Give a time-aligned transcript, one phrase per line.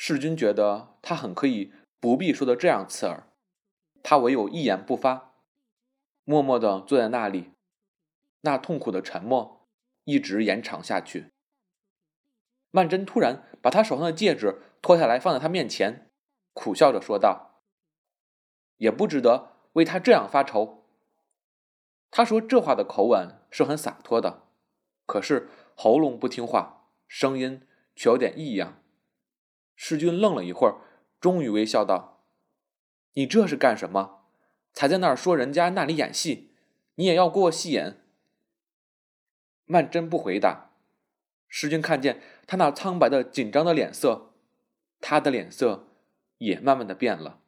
[0.00, 3.26] 世君觉得他很可以不必说的这样刺耳，
[4.00, 5.34] 他唯有一言不发，
[6.22, 7.50] 默默的坐在那里。
[8.42, 9.66] 那痛苦的沉默
[10.04, 11.32] 一直延长下去。
[12.70, 16.08] 曼桢突然把他手上的戒指脱下来放在他面前，
[16.52, 17.64] 苦笑着说道
[18.78, 20.84] ：“也不值得为他这样发愁。”
[22.12, 24.44] 他说这话的口吻是很洒脱的，
[25.06, 28.80] 可是喉咙不听话，声音却有点异样。
[29.80, 30.74] 世君愣了一会儿，
[31.20, 32.24] 终于微笑道
[33.14, 34.24] ：“你这是干什么？
[34.72, 36.50] 才在那儿说人家那里演戏，
[36.96, 37.94] 你也要过戏瘾？”
[39.66, 40.72] 曼桢不回答。
[41.46, 44.32] 世君看见他那苍白的、紧张的脸色，
[45.00, 45.86] 他的脸色
[46.38, 47.38] 也慢慢的变了。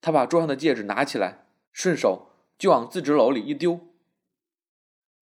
[0.00, 3.78] 他把桌上的戒指拿起来，顺手就往自织篓里一丢。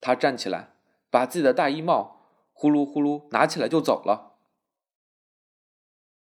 [0.01, 0.71] 他站起来，
[1.11, 2.23] 把自己的大衣帽
[2.55, 4.28] 呼噜呼噜拿起来就走了。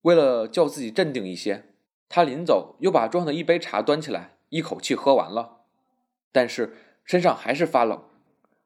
[0.01, 1.73] 为了叫自己镇定一些，
[2.09, 5.61] 他临走又把桌上的一杯茶端起来，一口气喝完了。
[6.31, 8.03] 但是身上还是发冷，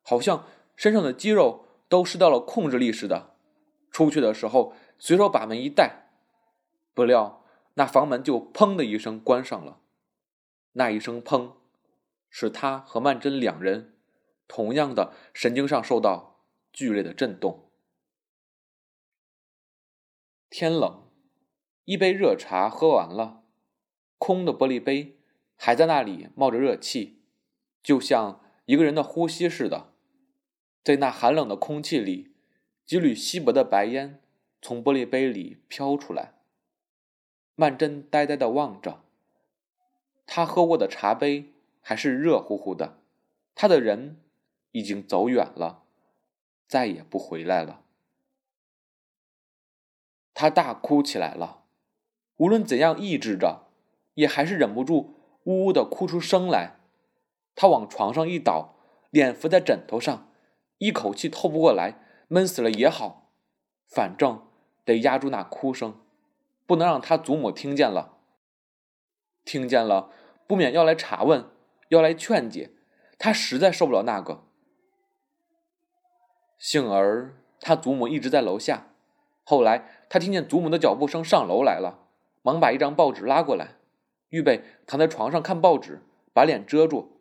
[0.02, 3.36] 好像身上的肌肉都失掉了控制力似的。
[3.92, 6.10] 出去的时候，随手把门一带，
[6.94, 7.44] 不料
[7.76, 9.80] 那房门就砰的一声关上了。
[10.74, 11.54] 那一声砰，
[12.30, 13.94] 是他和曼桢两人
[14.48, 16.42] 同样的神经上受到
[16.72, 17.70] 剧烈的震动。
[20.50, 21.05] 天冷。
[21.86, 23.44] 一杯热茶喝完了，
[24.18, 25.18] 空的玻璃杯
[25.56, 27.22] 还在那里冒着热气，
[27.84, 29.94] 就像一个人的呼吸似的。
[30.84, 32.34] 在那寒冷的空气里，
[32.86, 34.20] 几缕稀薄的白烟
[34.62, 36.34] 从玻璃杯里飘出来。
[37.54, 39.04] 曼桢呆呆地望着，
[40.26, 43.00] 他喝过的茶杯还是热乎乎的，
[43.54, 44.20] 他的人
[44.72, 45.84] 已经走远了，
[46.68, 47.84] 再也不回来了。
[50.34, 51.65] 他大哭起来了。
[52.38, 53.68] 无论怎样抑制着，
[54.16, 56.78] 也还是忍不住呜呜的哭出声来。
[57.56, 58.76] 他往床上一倒，
[59.10, 60.30] 脸伏在枕头上，
[60.78, 63.32] 一口气透不过来，闷死了也好，
[63.88, 64.46] 反正
[64.84, 66.02] 得压住那哭声，
[66.66, 68.18] 不能让他祖母听见了。
[69.46, 70.10] 听见了，
[70.48, 71.50] 不免要来查问，
[71.90, 72.72] 要来劝解。
[73.18, 74.44] 他实在受不了那个。
[76.58, 78.88] 幸而他祖母一直在楼下。
[79.44, 82.05] 后来他听见祖母的脚步声上楼来了。
[82.46, 83.78] 忙把一张报纸拉过来，
[84.30, 87.18] 预备躺在床上看报纸，把脸遮住。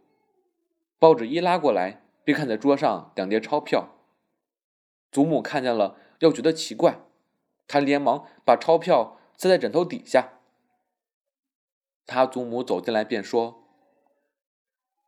[0.99, 3.89] 报纸一拉过来，便看在桌上两叠钞票。
[5.11, 7.01] 祖母看见了，又觉得奇怪，
[7.67, 10.41] 他连忙把钞票塞在枕头底下。
[12.05, 13.65] 他祖母走进来便说：“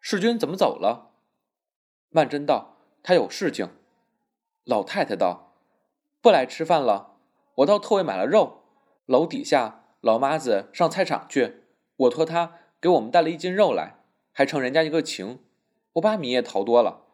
[0.00, 1.10] 世君怎么走了？”
[2.08, 3.68] 曼桢道：“他有事情。”
[4.64, 5.52] 老太太道
[6.22, 7.18] ：“不来吃饭了，
[7.56, 8.62] 我到特为买了肉，
[9.04, 11.62] 楼底下。”老妈子上菜场去，
[11.96, 13.98] 我托她给我们带了一斤肉来，
[14.32, 15.40] 还承人家一个情。
[15.94, 17.06] 我把米也淘多了。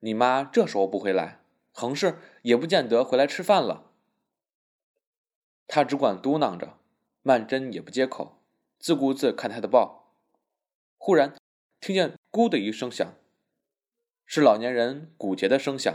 [0.00, 1.40] 你妈这时候不回来，
[1.72, 3.90] 横是也不见得回来吃饭了。
[5.68, 6.78] 他只管嘟囔着，
[7.22, 8.40] 曼桢也不接口，
[8.78, 10.14] 自顾自看他的报。
[10.96, 11.34] 忽然
[11.80, 13.14] 听见“咕”的一声响，
[14.24, 15.94] 是老年人骨节的声响。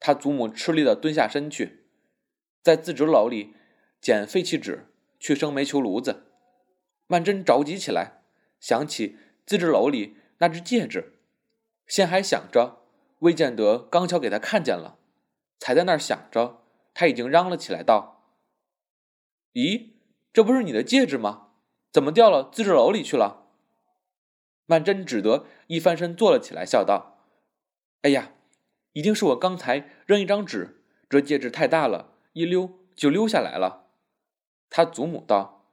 [0.00, 1.84] 他祖母吃力的蹲下身去，
[2.62, 3.54] 在自纸篓里
[4.00, 4.89] 捡废弃纸。
[5.20, 6.24] 去生煤球炉子，
[7.06, 8.22] 曼桢着急起来，
[8.58, 11.20] 想起自制楼里那只戒指，
[11.86, 12.82] 先还想着
[13.18, 14.98] 未见得刚巧给他看见了，
[15.58, 16.64] 才在那儿想着，
[16.94, 18.24] 他已经嚷了起来道
[19.52, 19.90] ：“咦，
[20.32, 21.48] 这不是你的戒指吗？
[21.92, 23.48] 怎么掉了自制楼里去了？”
[24.64, 27.26] 曼桢只得一翻身坐了起来，笑道
[28.02, 28.32] ：“哎呀，
[28.94, 33.88] 一定是我刚才扔一张纸，这戒指太大了，一溜就溜下来了。”
[34.70, 35.66] 他祖母道：“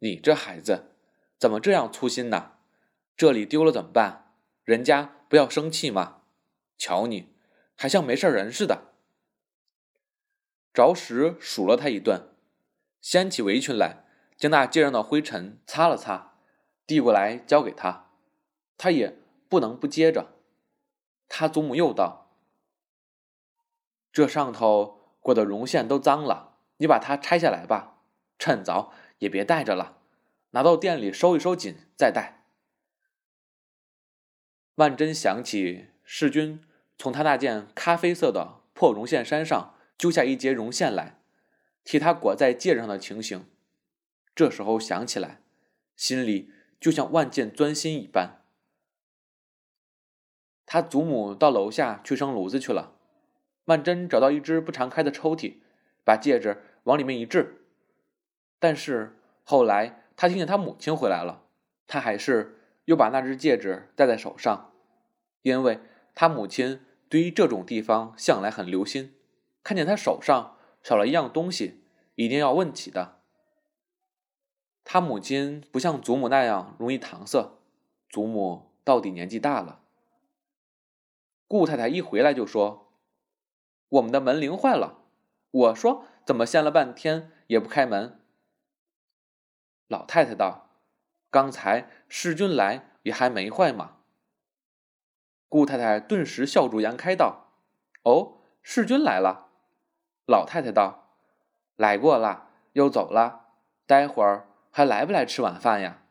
[0.00, 0.94] 你这孩子
[1.38, 2.52] 怎么这样粗心呢？
[3.16, 4.34] 这里丢了怎么办？
[4.62, 6.20] 人家不要生气吗？
[6.76, 7.34] 瞧你，
[7.74, 8.92] 还像没事人似的。”
[10.72, 12.28] 着实数了他一顿，
[13.00, 14.04] 掀起围裙来，
[14.36, 16.34] 将那肩上的灰尘擦了擦，
[16.86, 18.10] 递过来交给他，
[18.76, 19.18] 他也
[19.48, 20.34] 不能不接着。
[21.28, 22.30] 他祖母又道
[24.12, 27.96] ：“这上头裹的绒线都脏了，你把它拆下来吧。”
[28.40, 29.98] 趁早也别带着了，
[30.52, 32.46] 拿到店里收一收紧再带。
[34.76, 36.58] 万珍想起世君
[36.96, 41.20] 从他那件咖啡色的破绒线衫上揪下一截绒线来，
[41.84, 43.44] 替他裹在戒指上的情形，
[44.34, 45.42] 这时候想起来，
[45.94, 46.50] 心里
[46.80, 48.42] 就像万箭钻心一般。
[50.64, 52.96] 他祖母到楼下去生炉子去了，
[53.66, 55.58] 万珍找到一只不常开的抽屉，
[56.06, 57.59] 把戒指往里面一掷。
[58.60, 61.42] 但是后来他听见他母亲回来了，
[61.88, 64.70] 他还是又把那只戒指戴在手上，
[65.42, 65.80] 因为
[66.14, 69.14] 他母亲对于这种地方向来很留心，
[69.64, 71.82] 看见他手上少了一样东西，
[72.14, 73.16] 一定要问起的。
[74.84, 77.58] 他母亲不像祖母那样容易搪塞，
[78.08, 79.80] 祖母到底年纪大了。
[81.48, 82.92] 顾太太一回来就说
[83.88, 84.98] ：“我们的门铃坏了。”
[85.50, 88.18] 我说：“怎么掀了半天也不开门？”
[89.90, 90.70] 老太太道
[91.30, 93.96] ：“刚才世君来也还没坏嘛。”
[95.50, 97.48] 顾太太顿时笑逐颜开道
[98.04, 99.48] ：“哦，世君来了。”
[100.26, 101.16] 老太太道
[101.74, 103.48] ：“来过了，又走了，
[103.84, 106.04] 待会儿还来不来吃晚饭呀？”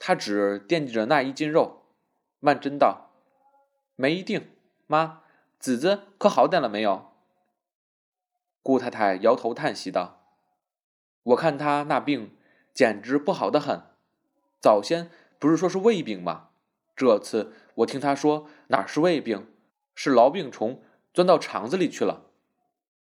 [0.00, 1.82] 他只惦记着那一斤肉。
[2.40, 3.10] 曼桢道
[3.96, 4.56] ：“没一定，
[4.86, 5.22] 妈，
[5.58, 7.12] 子子可好点了没有？”
[8.64, 10.21] 顾太太摇头叹息道。
[11.22, 12.34] 我看他那病
[12.74, 13.82] 简直不好的很，
[14.60, 16.48] 早先不是说是胃病吗？
[16.96, 19.46] 这次我听他说哪是胃病，
[19.94, 20.82] 是痨病虫
[21.14, 22.26] 钻到肠子里去了。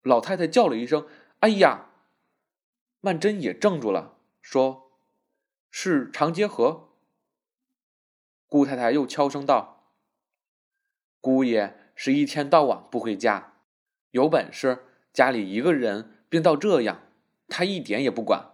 [0.01, 1.07] 老太太叫了一声
[1.41, 1.89] ：“哎呀！”
[3.01, 4.91] 曼桢也怔住了，说
[5.71, 6.89] ：“是肠结核。”
[8.47, 9.91] 顾太太又悄声道
[11.19, 13.53] ：“姑爷是一天到晚不回家，
[14.11, 17.01] 有本事家里一个人病到这样。”
[17.47, 18.53] 他一点也不管。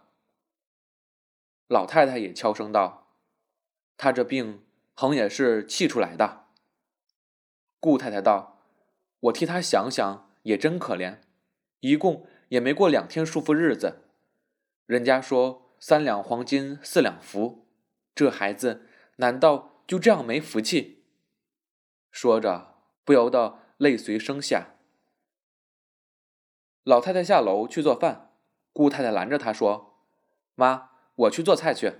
[1.67, 3.15] 老太太也悄声道
[3.95, 6.47] ：“他这病横也是气出来的。”
[7.79, 8.61] 顾太太道
[9.21, 11.19] ：“我替他想想，也真可怜，
[11.79, 14.09] 一共也没过两天舒服日子。
[14.85, 17.65] 人家说三两黄金四两福，
[18.13, 21.05] 这孩子难道就这样没福气？”
[22.11, 24.75] 说着，不由得泪随声下。
[26.83, 28.30] 老太太下楼去做饭。
[28.73, 29.97] 顾太太拦着她说
[30.55, 31.93] ：“妈，我去做菜去。”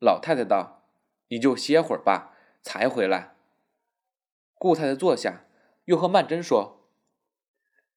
[0.00, 0.84] 老太太道
[1.28, 3.36] ：“你就歇会儿吧，才回来。”
[4.54, 5.46] 顾太太坐下，
[5.84, 6.88] 又和曼桢说：“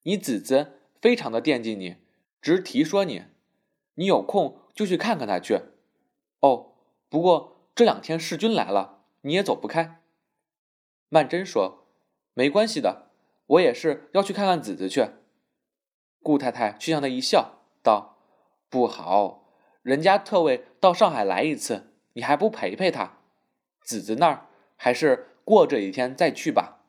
[0.04, 1.98] 你姊姊非常的惦记你，
[2.42, 3.26] 直提说你，
[3.96, 5.60] 你有空就去看看她去。
[6.40, 6.76] 哦，
[7.10, 10.02] 不过这两天世君来了，你也走不开。”
[11.10, 11.88] 曼桢说
[12.34, 13.10] ：“没关系的，
[13.46, 15.10] 我也是要去看看姊姊去。”
[16.22, 17.63] 顾太太却向他一笑。
[17.84, 18.18] 道
[18.72, 19.44] ：“不好，
[19.84, 23.20] 人家特为到上海来一次，你还不陪陪他？
[23.82, 24.48] 子子那儿
[24.78, 26.80] 还是过这几天再去吧。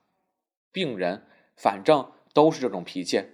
[0.70, 1.26] 病人
[1.56, 3.32] 反正都是这种脾气，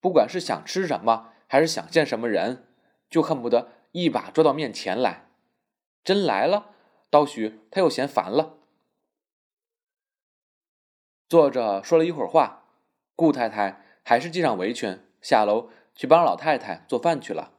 [0.00, 2.68] 不管是想吃什么，还是想见什么人，
[3.08, 5.28] 就恨不得一把抓到面前来。
[6.04, 6.74] 真来了，
[7.08, 8.58] 倒许他又嫌烦了。”
[11.28, 12.64] 坐着说了一会儿话，
[13.16, 15.70] 顾太太还是系上围裙下楼。
[15.94, 17.58] 去帮老太太做饭去了。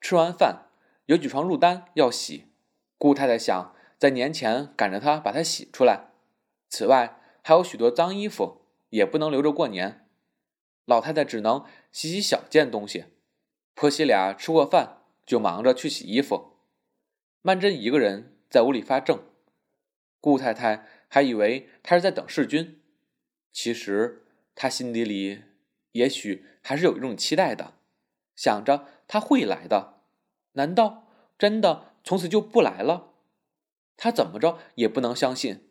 [0.00, 0.68] 吃完饭，
[1.06, 2.46] 有几床褥单要洗。
[2.96, 6.10] 顾太太想在年前赶着她把它洗出来。
[6.68, 10.06] 此外，还有许多脏衣服，也不能留着过年。
[10.84, 13.06] 老太太只能洗洗小件东西。
[13.74, 16.58] 婆媳俩吃过饭，就忙着去洗衣服。
[17.42, 19.20] 曼桢一个人在屋里发怔。
[20.20, 22.80] 顾太太还以为她是在等世君，
[23.52, 25.44] 其实她心底里。
[25.98, 27.74] 也许还是有一种期待的，
[28.34, 30.00] 想着他会来的。
[30.52, 33.12] 难道真的从此就不来了？
[33.96, 35.68] 他怎么着也不能相信。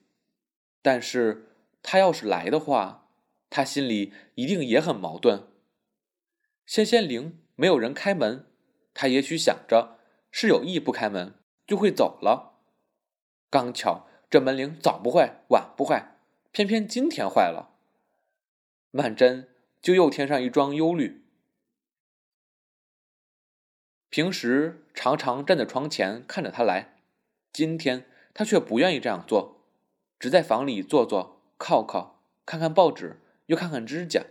[0.82, 1.48] 但是
[1.82, 3.10] 他要是来的话，
[3.50, 5.48] 他心里一定也很矛盾。
[6.66, 8.46] 仙仙灵没有人开门，
[8.94, 12.60] 他也许想着是有意不开门就会走了。
[13.50, 16.18] 刚巧这门铃早不坏晚不坏，
[16.52, 17.74] 偏偏今天坏了。
[18.92, 19.48] 曼桢。
[19.82, 21.24] 就又添上一桩忧虑。
[24.10, 27.02] 平时常常站在床前看着他来，
[27.52, 29.64] 今天他却不愿意这样做，
[30.20, 34.24] 只在房里坐坐、靠靠，看看报纸，又看看指甲。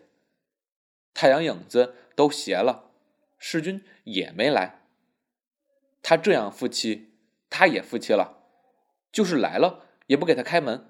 [1.14, 2.90] 太阳影子都斜了，
[3.38, 4.82] 世君也没来。
[6.02, 7.12] 他这样负气，
[7.48, 8.42] 他也负气了，
[9.12, 10.88] 就是来了也不给他开门。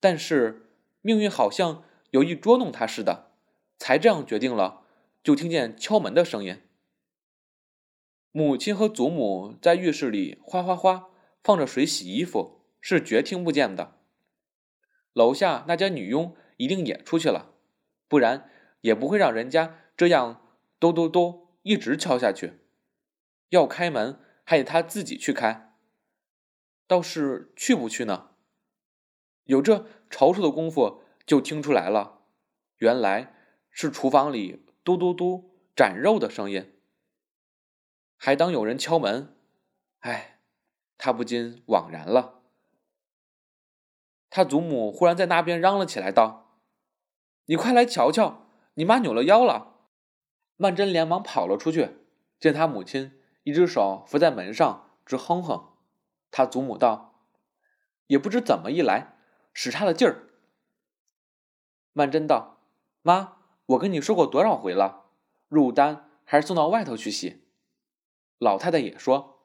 [0.00, 0.66] 但是
[1.00, 3.32] 命运好像有意捉弄他似的。
[3.78, 4.84] 才这样决定了，
[5.24, 6.62] 就听见敲门的声音。
[8.30, 11.10] 母亲和祖母在浴室里哗哗哗
[11.42, 13.98] 放着水洗衣服，是绝听不见的。
[15.12, 17.54] 楼下那家女佣一定也出去了，
[18.06, 18.48] 不然
[18.82, 20.46] 也不会让人家这样
[20.78, 22.60] 咚咚咚一直敲下去。
[23.48, 25.74] 要开门还得他自己去开，
[26.86, 28.30] 倒是去不去呢？
[29.44, 32.22] 有这踌躇的功夫，就听出来了，
[32.78, 33.34] 原来。
[33.74, 36.78] 是厨房里嘟嘟嘟斩肉的声音。
[38.18, 39.34] 还当有人敲门，
[40.00, 40.40] 哎，
[40.98, 42.42] 他不禁惘然了。
[44.28, 46.60] 他祖母忽然在那边嚷了起来，道
[47.48, 49.78] ：“你快来瞧瞧，你妈扭了腰了！”
[50.56, 51.96] 曼桢连忙跑了出去，
[52.38, 55.78] 见他母亲一只手扶在门上，直哼哼。
[56.30, 57.24] 他祖母道
[58.08, 59.16] ：“也不知怎么一来，
[59.54, 60.28] 使差了劲儿。”
[61.92, 62.58] 曼桢道
[63.02, 65.04] ：“妈，我跟你说过多少回了，
[65.48, 67.42] 入单还是送到外头去洗。”
[68.38, 69.38] 老太太也说：“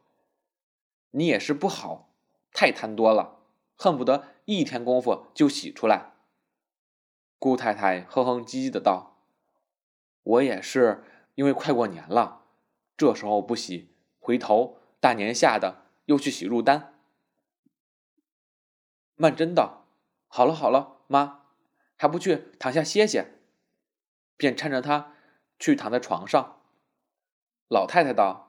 [1.11, 2.09] 你也是不好，
[2.51, 3.39] 太贪多了，
[3.75, 6.13] 恨不得一天功夫就洗出来。”
[7.39, 9.17] 顾太太哼哼唧唧的道
[10.23, 11.03] ：“我也是，
[11.35, 12.45] 因为快过年了，
[12.95, 16.95] 这时候不洗，回头大年下的又去洗入单。”
[19.15, 19.85] 曼桢道
[20.27, 21.36] ：“好了好了，妈，
[21.97, 23.33] 还不去躺下歇歇？”
[24.37, 25.13] 便搀着她
[25.59, 26.61] 去躺在床上。
[27.67, 28.45] 老太太道。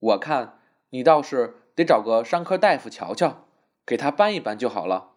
[0.00, 3.48] 我看你倒是得找个伤科大夫瞧瞧，
[3.84, 5.14] 给他搬一搬就好了。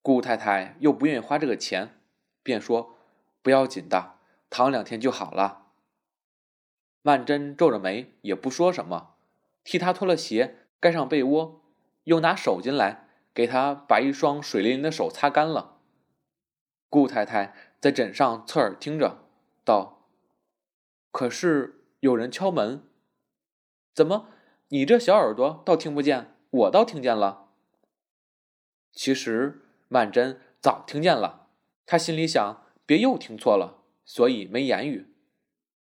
[0.00, 2.00] 顾太太又不愿意花这个钱，
[2.42, 2.96] 便说
[3.42, 4.14] ：“不要紧的，
[4.48, 5.66] 躺两天就好了。”
[7.02, 9.16] 曼桢皱着眉也不说什么，
[9.62, 11.60] 替他脱了鞋，盖上被窝，
[12.04, 15.77] 又拿手巾来给他把一双水淋淋的手擦干了。
[16.88, 19.18] 顾太太在枕上侧耳听着，
[19.64, 20.04] 道
[21.12, 22.82] ：“可是有人敲门。”
[23.94, 24.28] 怎么，
[24.68, 27.48] 你这小耳朵倒听不见，我倒听见了。
[28.92, 31.48] 其实曼桢早听见了，
[31.84, 35.14] 她心里想，别又听错了，所以没言语。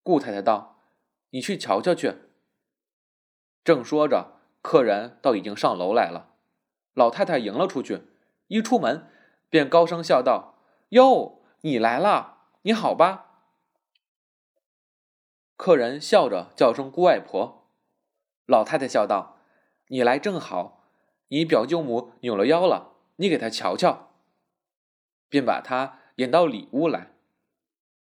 [0.02, 0.80] 顾太太道
[1.30, 2.14] ：“你去瞧瞧去。”
[3.62, 6.34] 正说着，客人倒已经上楼来了。
[6.94, 8.02] 老太太迎了出去，
[8.46, 9.08] 一出门
[9.50, 10.54] 便高声笑道
[10.90, 13.24] ：“哟，你来了，你好吧？”
[15.56, 17.70] 客人笑着叫声“姑外婆”。
[18.46, 19.38] 老太太笑道
[19.88, 20.90] ：“你来正好，
[21.28, 24.12] 你表舅母扭了腰了，你给她瞧瞧。”
[25.28, 27.12] 便把她引到里屋来。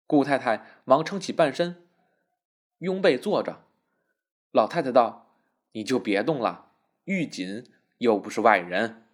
[0.07, 1.89] 顾太太忙撑起半身，
[2.79, 3.65] 拥背坐着。
[4.53, 5.37] 老太太道
[5.73, 6.73] ：“你就别动了，
[7.05, 9.07] 玉锦又不是外人。”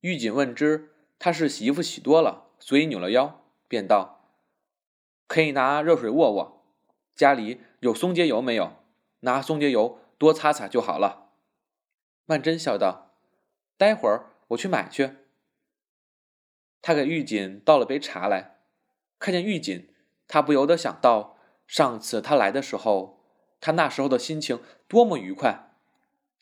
[0.00, 4.30] 玉锦问之，他是洗衣服洗多了，所以扭了腰，便道
[5.26, 6.62] ：“可以拿热水握握。
[7.14, 8.76] 家里有松节油没有？”
[9.20, 11.30] 拿松节油多擦擦就好了。
[12.26, 13.12] 曼桢笑道
[13.76, 15.16] ：“待会儿我去买去。”
[16.82, 18.58] 他给玉锦倒了杯茶来，
[19.18, 19.88] 看见玉锦，
[20.28, 23.24] 他不由得想到上次他来的时候，
[23.60, 25.72] 他那时候的心情多么愉快。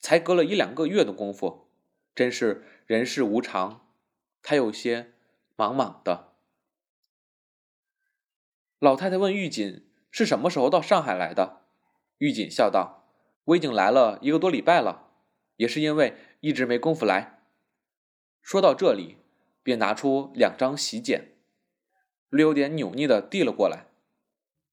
[0.01, 1.69] 才隔了一两个月的功夫，
[2.15, 3.84] 真是人世无常。
[4.45, 5.15] 他有些
[5.57, 6.35] 莽莽的。
[8.79, 11.63] 老太太问玉锦：“是什么时候到上海来的？”
[12.19, 13.09] 玉锦笑道
[13.45, 15.09] ：“我已经来了一个多礼拜了，
[15.57, 17.41] 也是因为一直没工夫来。”
[18.43, 19.17] 说到这里，
[19.63, 21.33] 便拿出两张喜柬，
[22.29, 23.87] 略有点扭捏的递了过来。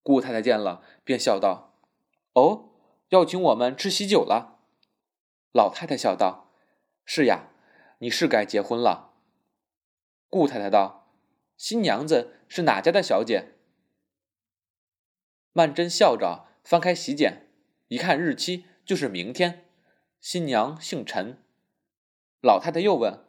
[0.04, 1.80] 顾太太见了，便笑道
[2.36, 2.72] ：“哦，
[3.08, 4.60] 要请我们吃喜酒了。”
[5.54, 6.52] 老太太笑道
[7.06, 7.48] ：“是呀，
[8.00, 9.08] 你是该结婚了。”
[10.32, 11.14] 顾太太道
[11.56, 13.52] ：“新娘子是哪家的小姐？”
[15.54, 16.48] 曼桢笑着。
[16.64, 17.48] 翻开喜柬，
[17.88, 19.66] 一看日期就是明天。
[20.20, 21.40] 新娘姓陈。
[22.40, 23.26] 老太太又问：“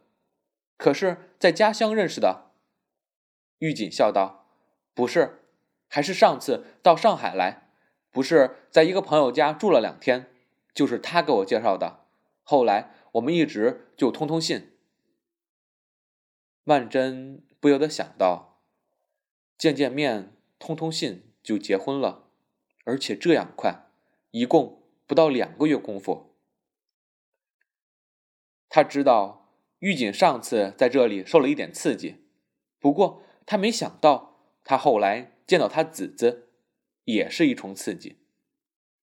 [0.76, 2.50] 可是在家乡认识的？”
[3.59, 4.47] 玉锦笑道
[4.92, 5.40] ：“不是，
[5.88, 7.71] 还是上次到上海来，
[8.11, 10.30] 不是在一个朋友家住了两天，
[10.75, 12.04] 就是他给我介绍的。
[12.42, 14.72] 后来我们一直就通通信。”
[16.64, 18.61] 曼桢不由得想到，
[19.59, 22.28] 见见面、通通信就结婚了。
[22.85, 23.87] 而且这样快，
[24.31, 26.35] 一共不到两个月功夫。
[28.69, 29.49] 他知道
[29.81, 32.25] 玉锦上次在这里受了一点刺激，
[32.78, 36.49] 不过他没想到他后来见到他姊姊，
[37.04, 38.19] 也是一重刺激。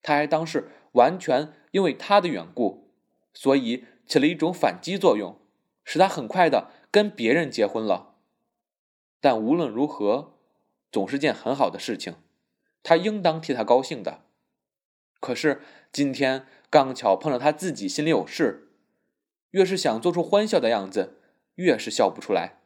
[0.01, 2.89] 他还当是完全因为他的缘故，
[3.33, 5.37] 所以起了一种反击作用，
[5.83, 8.15] 使他很快的跟别人结婚了。
[9.21, 10.33] 但无论如何，
[10.91, 12.15] 总是件很好的事情。
[12.81, 14.21] 他应当替他高兴的，
[15.19, 18.69] 可是今天刚巧碰着他自己心里有事，
[19.51, 21.17] 越是想做出欢笑的样子，
[21.55, 22.61] 越是笑不出来，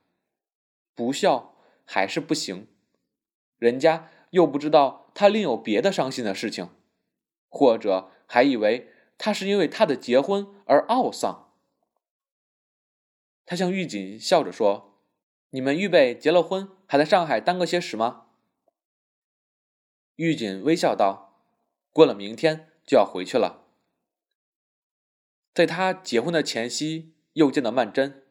[0.93, 2.67] 不笑还是不行，
[3.57, 6.69] 人家又不知道他另有别的伤心的事情，
[7.49, 11.42] 或者还以为他是因为他的结婚而懊丧。
[13.53, 14.97] 他向玉锦笑着说
[15.53, 18.25] ：“你们预备结了婚，还在上海耽搁些时吗？”
[20.17, 21.39] 玉锦微笑道
[21.93, 23.67] ：“过了明天就要回去了。”
[25.53, 28.23] 在他结婚的前夕，又见到曼桢，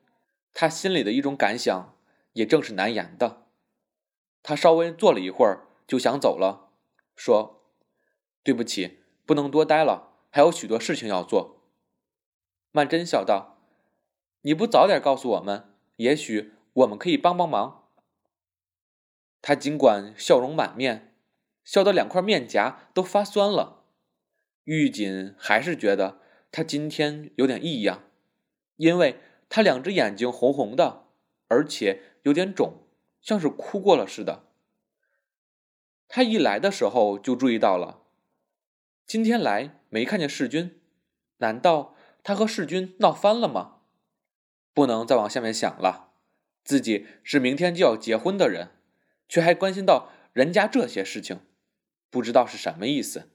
[0.53, 1.97] 他心里的一种感想，
[2.33, 3.47] 也正是难言的。
[4.43, 6.73] 他稍微坐了一会儿，就想走了，
[7.15, 7.63] 说
[8.43, 11.63] ：“对不起，不能多待了，还有许多事情要做。”
[12.75, 13.51] 曼桢笑道
[14.43, 17.89] ：“你不早点告诉我们，也许我们可以帮帮忙。”
[19.43, 21.15] 他尽管笑容满面，
[21.65, 23.85] 笑得两块面颊都发酸了，
[24.65, 26.21] 玉锦还是觉得。
[26.55, 28.05] 他今天有点异样，
[28.77, 29.19] 因为
[29.49, 31.07] 他两只眼睛红红的，
[31.49, 32.87] 而且有点肿，
[33.23, 34.45] 像是哭过了似的。
[36.09, 38.03] 他一来的时候就注意到了，
[39.07, 40.79] 今天来没看见世君，
[41.39, 43.79] 难道他和世君闹翻了吗？
[44.75, 46.13] 不能再往下面想了，
[46.65, 48.71] 自己是明天就要结婚的人，
[49.29, 51.41] 却还关心到人家这些事情，
[52.11, 53.31] 不知道是什么意思。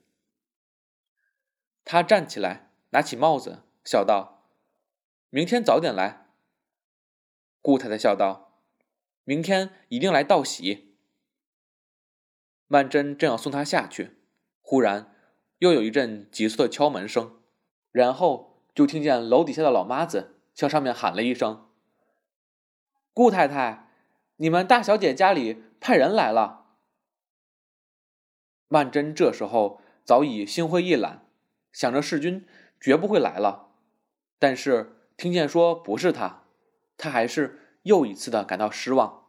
[1.83, 2.65] 他站起来。
[2.91, 4.49] 拿起帽子，笑道
[5.29, 6.27] ：“明天早点来。”
[7.61, 8.61] 顾太太笑道
[9.25, 10.95] ：“明天一定来道喜。”
[12.67, 14.15] 曼桢正要送他下去，
[14.61, 15.13] 忽然
[15.57, 17.41] 又有一阵急促的敲门声，
[17.91, 21.69] 然后就听见楼底下的老妈子向上面喊了一声
[23.13, 23.91] ：“顾太太，
[24.35, 26.65] 你们大小姐家里派人来了。”
[28.67, 31.25] 曼桢这时候早已心灰意懒，
[31.71, 32.45] 想着世君。
[32.79, 33.71] 绝不会来了，
[34.37, 36.43] 但是听见说不是他，
[36.95, 39.25] 他还是又一次的感到失望。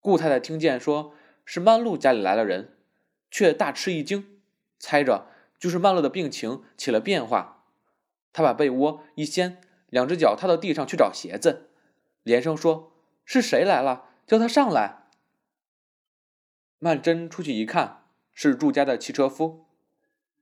[0.00, 1.14] 顾太太听见说
[1.44, 2.76] 是曼璐家里来了人，
[3.30, 4.40] 却大吃一惊，
[4.80, 5.28] 猜着
[5.60, 7.64] 就是曼璐的病情起了变化。
[8.32, 11.70] 她把被窝一掀，两只脚踏到地上去找鞋子，
[12.22, 12.92] 连声说
[13.24, 14.06] ：“是谁来了？
[14.26, 15.08] 叫他上来。”
[16.78, 19.66] 曼桢出去一看，是住家的汽车夫。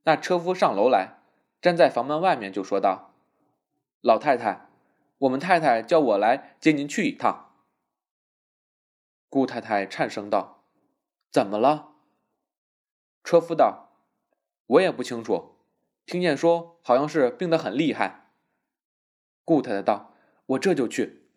[0.05, 1.15] 那车夫上楼来。
[1.63, 3.15] 站在房门外面就说道
[4.03, 4.69] ：“老太太，
[5.19, 7.55] 我们太太叫我来接您去一趟。”
[9.29, 10.63] 顾太太颤声道
[11.33, 11.95] ：“怎么了？”
[13.25, 13.89] 车夫道
[14.67, 15.57] ：“我也不清楚，
[16.05, 18.26] 听见说好像是病得很厉害。”
[19.47, 20.13] 顾太太道
[20.47, 21.29] ：“我这就去。”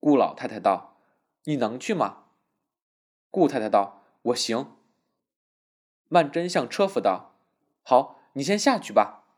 [0.00, 1.00] 顾老太太道
[1.44, 2.24] ：“你能去吗？”
[3.30, 4.76] 顾太太道：“我行。”
[6.10, 7.36] 曼桢向车夫道
[7.82, 9.28] ：“好，你先下去吧。”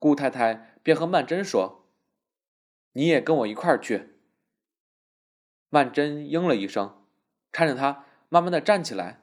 [0.00, 1.86] 顾太太便和曼桢说
[2.94, 4.16] ：“你也跟我一块儿去。”
[5.70, 7.04] 曼桢应了一声，
[7.52, 9.22] 搀着他慢慢的站起来。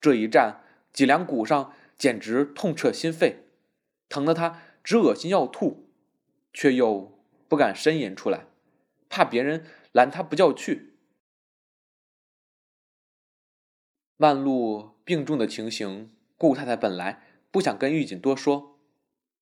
[0.00, 3.46] 这一站，脊梁骨上简直痛彻心肺，
[4.08, 5.83] 疼得他直恶心要吐，
[6.54, 8.46] 却又不敢呻吟出来，
[9.10, 10.94] 怕别人拦他不叫去。
[14.16, 18.78] 曼璐病重的情形，顾太太本来不想跟玉锦多说，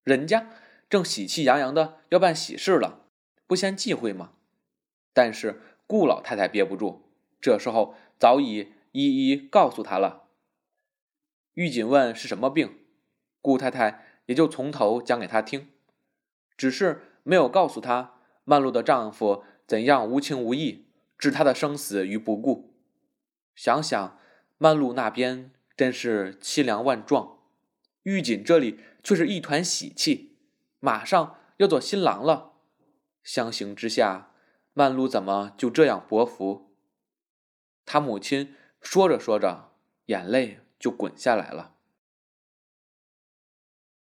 [0.02, 0.50] 人家。
[0.90, 3.06] 正喜气洋洋的要办喜事了，
[3.46, 4.34] 不嫌忌讳吗？
[5.14, 7.08] 但是顾老太太憋不住，
[7.40, 10.28] 这时候早已一一告诉他了。
[11.54, 12.84] 玉锦问是什么病，
[13.40, 15.70] 顾太太也就从头讲给他听，
[16.62, 20.86] 只是没有告诉他曼璐的丈夫怎样无情无义，
[21.18, 22.72] 置她的生死于不顾。
[23.56, 24.16] 想想
[24.58, 27.38] 曼璐那边真是凄凉万状，
[28.04, 30.38] 玉锦这里却是一团喜气。
[30.78, 32.52] 马上要做新郎了，
[33.24, 34.30] 相形之下，
[34.72, 36.70] 曼璐怎么就这样薄福？
[37.84, 39.72] 他母亲说着说着，
[40.06, 41.74] 眼泪就滚下来了。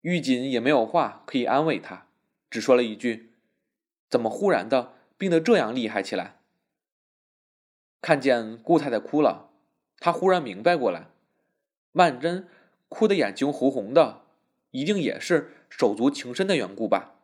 [0.01, 2.06] 玉锦也没有话可以安慰他，
[2.49, 3.33] 只说了一句
[4.09, 6.39] ：“怎么忽然的病得这样厉害起来？”
[8.01, 9.49] 看见顾太太哭了，
[9.99, 11.09] 他忽然明白过来，
[11.91, 12.45] 曼桢
[12.89, 14.23] 哭得眼睛红红的。
[14.71, 17.15] 一定也是手足情深的缘故吧。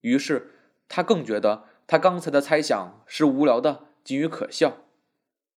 [0.00, 0.50] 于是
[0.88, 4.78] 他更觉得他刚才的猜想是无聊的，仅于可笑。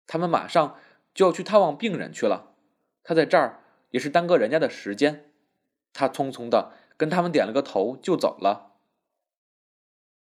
[0.07, 0.77] 他们马上
[1.15, 2.55] 就要去探望病人去了，
[3.05, 5.31] 他在这儿也是耽搁人家的时间。
[5.93, 8.72] 他匆匆的跟他们点了个头就走了。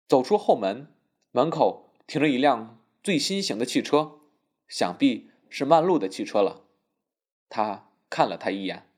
[0.06, 0.88] 走出后门，
[1.32, 4.20] 门口停着一辆最新型的汽车，
[4.68, 6.64] 想必是曼露的汽车了。
[7.48, 8.88] 他看了他一眼。